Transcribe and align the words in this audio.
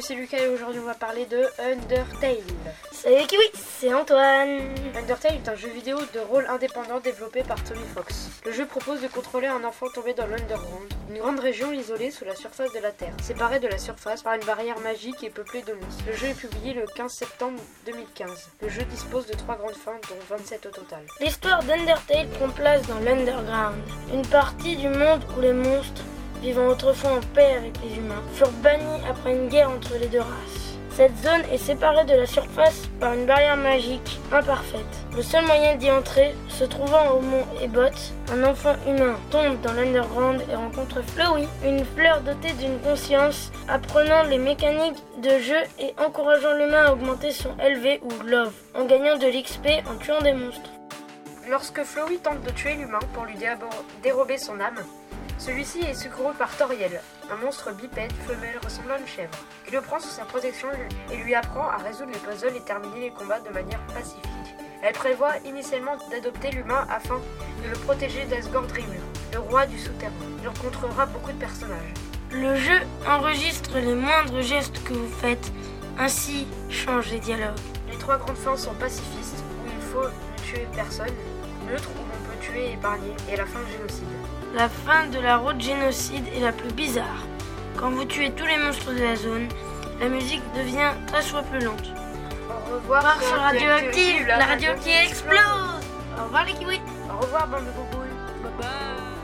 c'est 0.00 0.14
Lucas 0.14 0.38
et 0.38 0.48
aujourd'hui 0.48 0.80
on 0.80 0.86
va 0.86 0.94
parler 0.94 1.26
de 1.26 1.44
Undertale. 1.58 2.38
Salut 2.90 3.26
Kiwi, 3.26 3.44
c'est 3.54 3.92
Antoine. 3.92 4.60
Undertale 4.96 5.34
est 5.34 5.48
un 5.48 5.54
jeu 5.54 5.68
vidéo 5.68 5.98
de 6.14 6.20
rôle 6.20 6.46
indépendant 6.48 7.00
développé 7.00 7.42
par 7.42 7.62
Tommy 7.64 7.84
Fox. 7.94 8.30
Le 8.46 8.52
jeu 8.52 8.64
propose 8.64 9.02
de 9.02 9.08
contrôler 9.08 9.46
un 9.46 9.62
enfant 9.62 9.86
tombé 9.94 10.14
dans 10.14 10.26
l'Underground, 10.26 10.90
une 11.10 11.18
grande 11.18 11.38
région 11.38 11.70
isolée 11.72 12.10
sous 12.10 12.24
la 12.24 12.34
surface 12.34 12.72
de 12.72 12.78
la 12.78 12.92
Terre, 12.92 13.12
séparée 13.22 13.60
de 13.60 13.68
la 13.68 13.76
surface 13.76 14.22
par 14.22 14.34
une 14.34 14.44
barrière 14.44 14.78
magique 14.80 15.22
et 15.22 15.28
peuplée 15.28 15.62
de 15.62 15.74
monstres. 15.74 16.04
Le 16.06 16.16
jeu 16.16 16.28
est 16.28 16.38
publié 16.38 16.72
le 16.72 16.86
15 16.86 17.12
septembre 17.12 17.60
2015. 17.84 18.50
Le 18.62 18.68
jeu 18.70 18.82
dispose 18.84 19.26
de 19.26 19.34
trois 19.34 19.56
grandes 19.56 19.76
fins, 19.76 20.00
dont 20.08 20.36
27 20.36 20.66
au 20.66 20.70
total. 20.70 21.04
L'histoire 21.20 21.62
d'Undertale 21.62 22.28
prend 22.38 22.48
place 22.48 22.86
dans 22.86 23.00
l'Underground, 23.00 23.76
une 24.12 24.26
partie 24.26 24.76
du 24.76 24.88
monde 24.88 25.22
où 25.36 25.40
les 25.42 25.52
monstres, 25.52 26.02
vivant 26.44 26.68
autrefois 26.68 27.12
en 27.12 27.20
paix 27.34 27.54
avec 27.56 27.72
les 27.82 27.96
humains, 27.96 28.22
furent 28.34 28.50
bannis 28.62 29.00
après 29.08 29.34
une 29.34 29.48
guerre 29.48 29.70
entre 29.70 29.94
les 29.98 30.08
deux 30.08 30.20
races. 30.20 30.74
Cette 30.90 31.16
zone 31.16 31.42
est 31.50 31.58
séparée 31.58 32.04
de 32.04 32.12
la 32.12 32.26
surface 32.26 32.82
par 33.00 33.14
une 33.14 33.24
barrière 33.24 33.56
magique 33.56 34.20
imparfaite. 34.30 34.94
Le 35.16 35.22
seul 35.22 35.44
moyen 35.44 35.74
d'y 35.74 35.90
entrer, 35.90 36.34
se 36.48 36.64
trouvant 36.64 37.12
au 37.12 37.20
mont 37.20 37.46
Ebot, 37.62 37.96
un 38.30 38.44
enfant 38.44 38.76
humain 38.86 39.16
tombe 39.30 39.60
dans 39.62 39.72
l'underground 39.72 40.40
et 40.52 40.54
rencontre 40.54 41.02
Flowey, 41.02 41.48
une 41.64 41.84
fleur 41.84 42.20
dotée 42.20 42.52
d'une 42.52 42.78
conscience, 42.78 43.50
apprenant 43.66 44.22
les 44.24 44.38
mécaniques 44.38 45.02
de 45.20 45.38
jeu 45.38 45.62
et 45.80 45.94
encourageant 45.98 46.54
l'humain 46.54 46.84
à 46.84 46.92
augmenter 46.92 47.32
son 47.32 47.50
LV 47.58 48.00
ou 48.02 48.26
Love, 48.26 48.52
en 48.74 48.84
gagnant 48.84 49.16
de 49.16 49.26
l'XP 49.26 49.66
en 49.90 49.96
tuant 49.96 50.20
des 50.20 50.34
monstres. 50.34 50.70
Lorsque 51.50 51.82
Flowey 51.82 52.18
tente 52.18 52.42
de 52.42 52.50
tuer 52.50 52.74
l'humain 52.74 53.00
pour 53.14 53.24
lui 53.24 53.34
dérober 54.02 54.38
son 54.38 54.60
âme, 54.60 54.84
celui-ci 55.38 55.80
est 55.80 55.94
secouru 55.94 56.32
par 56.34 56.56
Toriel, 56.56 57.00
un 57.30 57.36
monstre 57.36 57.72
bipède 57.72 58.12
femelle 58.26 58.58
ressemblant 58.62 58.94
à 58.94 58.98
une 58.98 59.06
chèvre, 59.06 59.36
qui 59.66 59.72
le 59.72 59.80
prend 59.80 59.98
sous 59.98 60.08
sa 60.08 60.24
protection 60.24 60.68
et 61.10 61.16
lui 61.16 61.34
apprend 61.34 61.68
à 61.68 61.76
résoudre 61.76 62.12
les 62.12 62.18
puzzles 62.18 62.56
et 62.56 62.60
terminer 62.60 63.00
les 63.00 63.10
combats 63.10 63.40
de 63.40 63.50
manière 63.50 63.80
pacifique. 63.86 64.22
Elle 64.82 64.92
prévoit 64.92 65.38
initialement 65.44 65.96
d'adopter 66.10 66.50
l'humain 66.50 66.86
afin 66.90 67.20
de 67.62 67.68
le 67.68 67.76
protéger 67.84 68.24
d'Asgore 68.26 68.66
Dreamer, 68.66 69.00
le 69.32 69.38
roi 69.38 69.66
du 69.66 69.78
souterrain. 69.78 70.12
Il 70.42 70.48
rencontrera 70.48 71.06
beaucoup 71.06 71.32
de 71.32 71.38
personnages. 71.38 71.94
Le 72.30 72.54
jeu 72.56 72.80
enregistre 73.08 73.78
les 73.78 73.94
moindres 73.94 74.42
gestes 74.42 74.82
que 74.84 74.92
vous 74.92 75.14
faites, 75.20 75.52
ainsi 75.98 76.46
change 76.68 77.10
les 77.10 77.20
dialogues. 77.20 77.58
Les 77.90 77.96
trois 77.96 78.18
grandes 78.18 78.36
fins 78.36 78.56
sont 78.56 78.74
pacifistes, 78.74 79.42
où 79.62 79.68
il 79.68 79.82
faut 79.82 80.08
ne 80.08 80.42
tuer 80.44 80.66
personne, 80.74 81.14
neutre 81.70 81.88
où 81.96 82.02
on 82.02 82.28
peut 82.28 82.38
tuer 82.40 82.70
et 82.70 82.72
épargner, 82.74 83.14
et 83.30 83.36
la 83.36 83.46
fin 83.46 83.60
de 83.60 83.72
génocide. 83.72 84.08
La 84.54 84.68
fin 84.68 85.06
de 85.06 85.18
la 85.18 85.36
route 85.38 85.60
génocide 85.60 86.24
est 86.34 86.40
la 86.40 86.52
plus 86.52 86.72
bizarre. 86.72 87.26
Quand 87.76 87.90
vous 87.90 88.04
tuez 88.04 88.30
tous 88.30 88.46
les 88.46 88.58
monstres 88.58 88.92
de 88.92 89.02
la 89.02 89.16
zone, 89.16 89.48
la 90.00 90.08
musique 90.08 90.42
devient 90.56 90.92
très 91.06 91.22
lente. 91.60 91.92
Au 92.50 92.74
revoir 92.74 93.22
sur 93.22 93.36
Radioactive, 93.36 94.26
la 94.26 94.44
radio 94.44 94.72
qui 94.82 94.90
explose 94.90 95.38
Au 96.18 96.24
revoir 96.24 96.44
les 96.44 96.52
kiwis 96.52 96.80
Au 97.10 97.20
revoir 97.20 97.48
bande 97.48 97.64
de 97.64 99.23